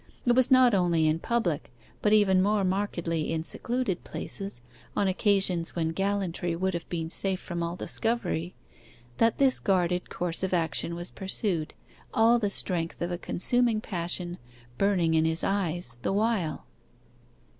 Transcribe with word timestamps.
It 0.25 0.31
was 0.33 0.49
not 0.49 0.73
only 0.73 1.05
in 1.05 1.19
public, 1.19 1.71
but 2.01 2.11
even 2.11 2.41
more 2.41 2.63
markedly 2.63 3.31
in 3.31 3.43
secluded 3.43 4.03
places, 4.03 4.63
on 4.97 5.07
occasions 5.07 5.75
when 5.75 5.89
gallantry 5.89 6.55
would 6.55 6.73
have 6.73 6.89
been 6.89 7.11
safe 7.11 7.39
from 7.39 7.61
all 7.61 7.75
discovery, 7.75 8.55
that 9.17 9.37
this 9.37 9.59
guarded 9.59 10.09
course 10.09 10.41
of 10.41 10.55
action 10.55 10.95
was 10.95 11.11
pursued, 11.11 11.75
all 12.15 12.39
the 12.39 12.49
strength 12.49 12.99
of 12.99 13.11
a 13.11 13.17
consuming 13.19 13.79
passion 13.79 14.39
burning 14.79 15.13
in 15.13 15.25
his 15.25 15.43
eyes 15.43 15.97
the 16.01 16.11
while. 16.13 16.65